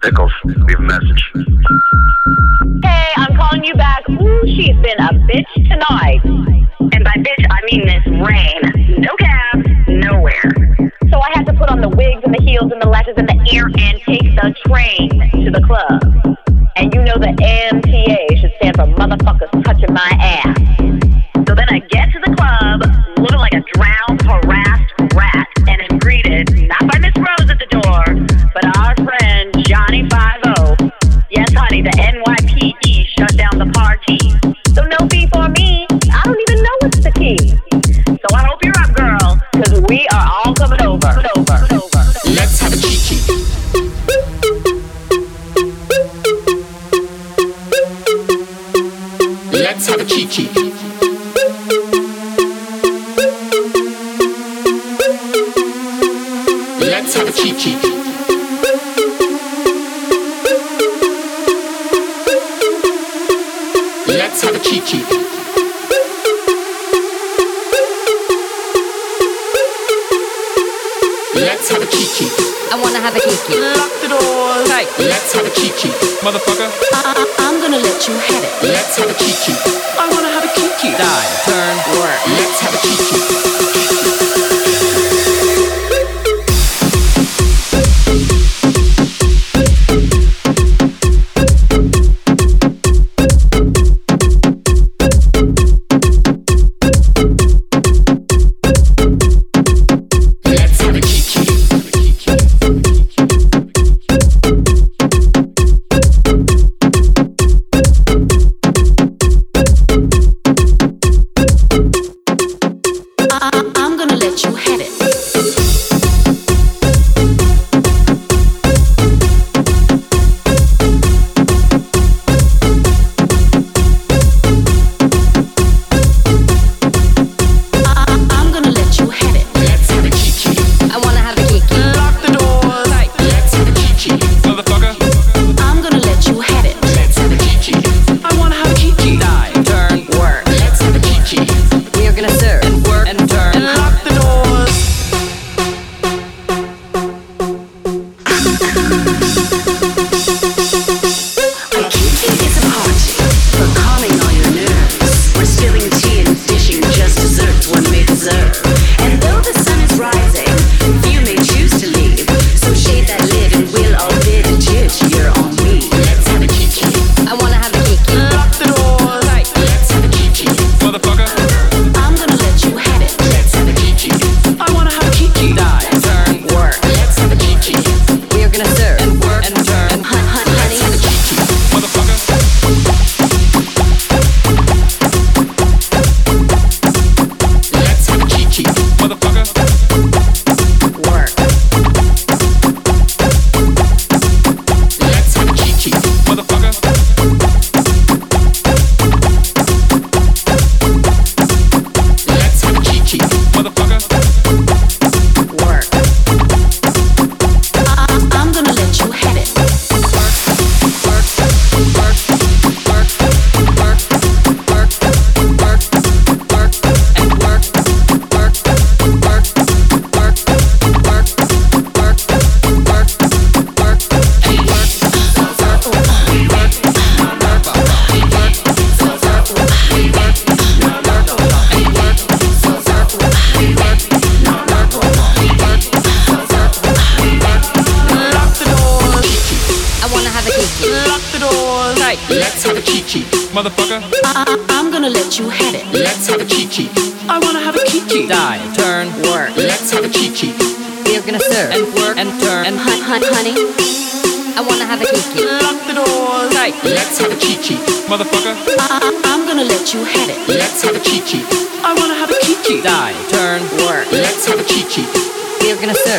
[0.00, 0.32] Pickles.
[0.44, 1.32] Leave a message.
[2.82, 4.08] Hey, I'm calling you back.
[4.08, 6.20] Ooh, she's been a bitch tonight.
[6.24, 8.98] And by bitch, I mean this rain.
[8.98, 10.52] No cab, nowhere.
[11.10, 13.28] So I had to put on the wigs and the heels and the lashes and
[13.28, 15.10] the ear and take the train
[15.44, 16.38] to the club.
[16.76, 21.46] And you know the MTA should stand for motherfuckers touching my ass.
[21.46, 22.80] So then I get to the club,
[23.18, 27.39] looking like a drowned, harassed rat, and am greeted not by Miss Rose.
[31.82, 34.18] the NYPD shut down the party.
[34.74, 35.86] So no fee for me.
[36.12, 37.38] I don't even know what's the key.
[38.08, 41.39] So I hope you're up, girl, because we are all coming over.
[78.10, 78.52] you have it.
[78.66, 79.54] Let's have a kiki.
[79.98, 80.90] I wanna have a kiki.
[80.98, 82.20] Die, turn, work.
[82.38, 83.09] Let's have a kiki.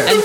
[0.08, 0.24] And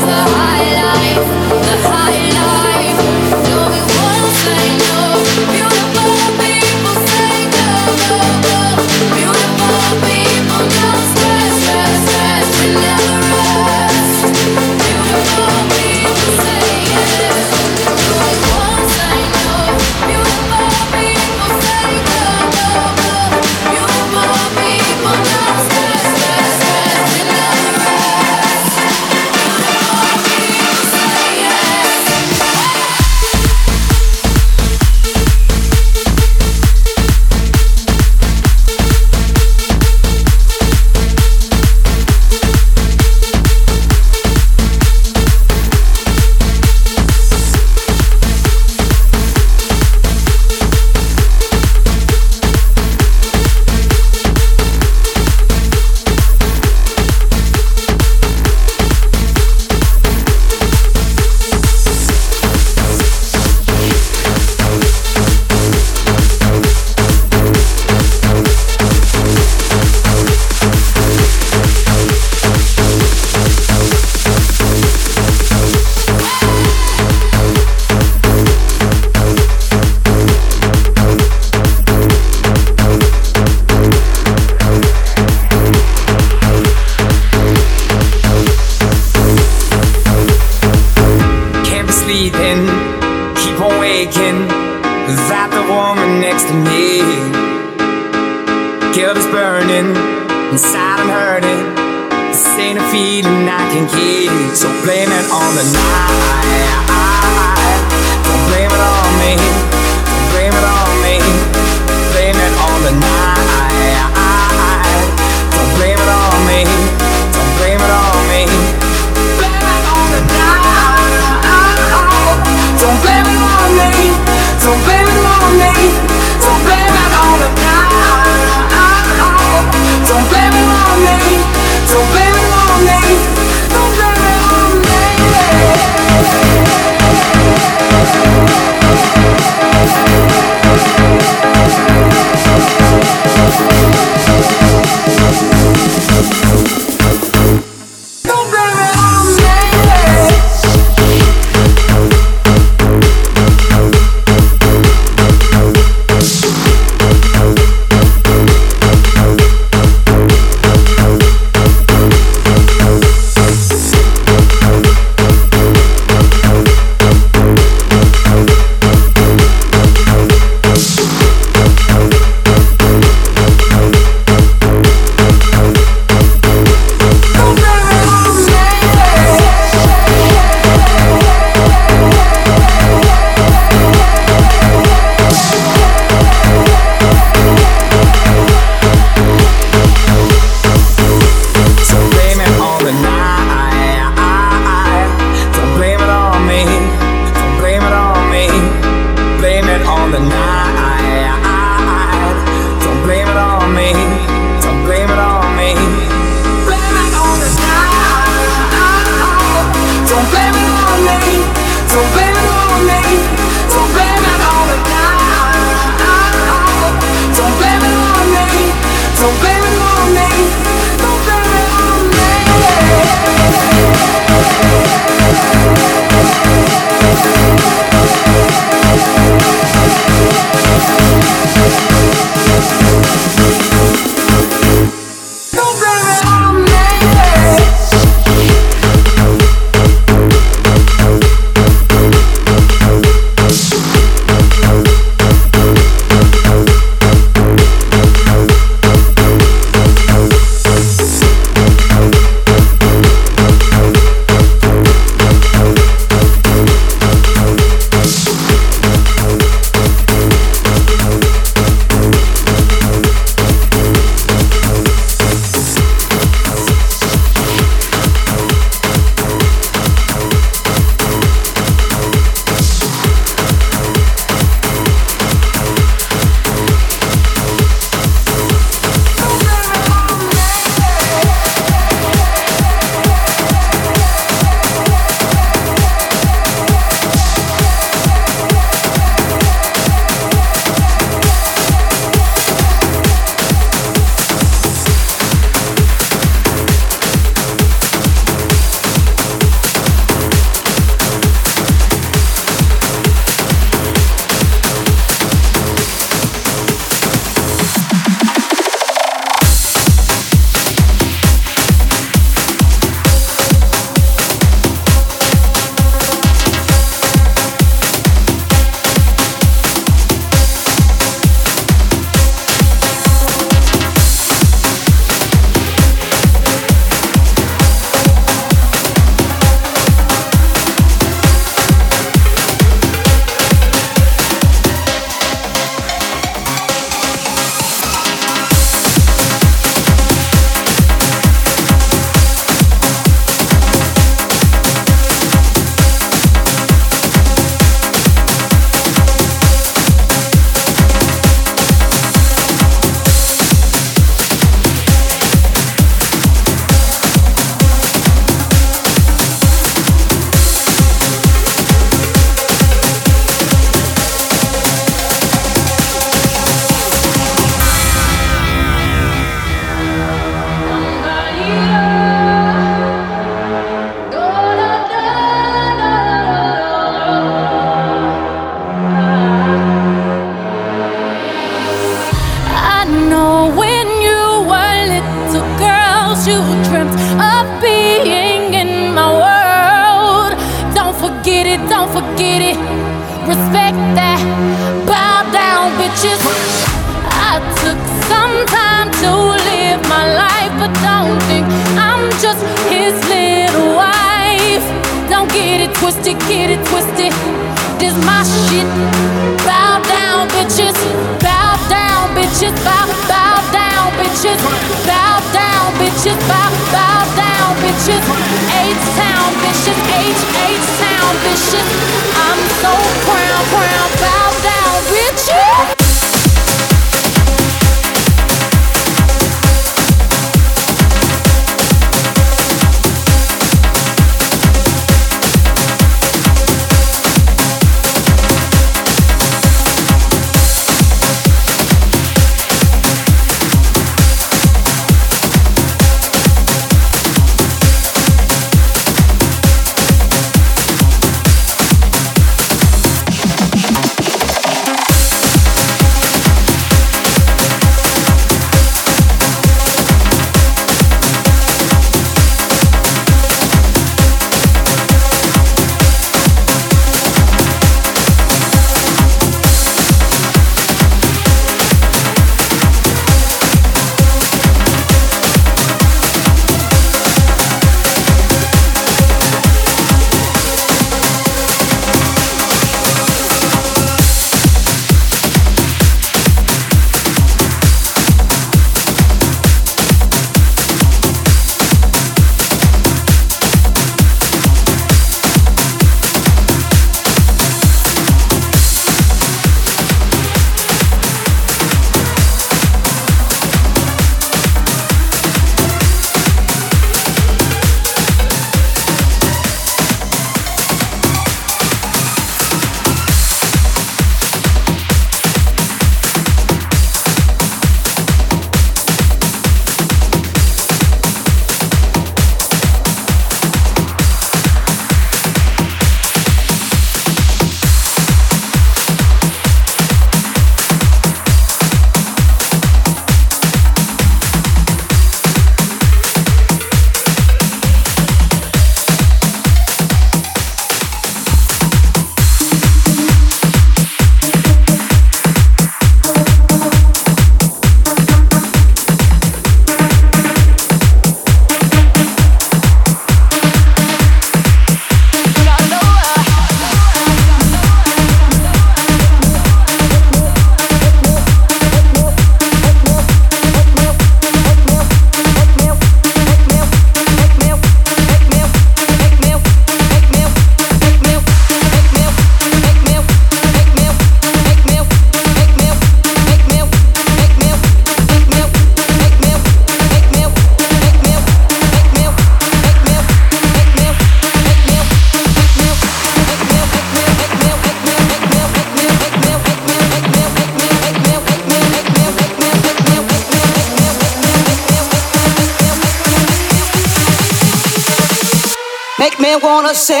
[599.35, 600.00] wanna say.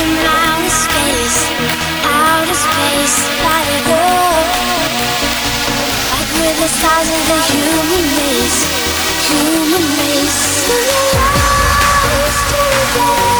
[0.00, 1.38] Out of space,
[2.04, 3.18] out of space,
[6.34, 6.68] we're the
[7.08, 8.60] of the human race,
[9.26, 10.38] human race.
[12.48, 13.37] Sunrise.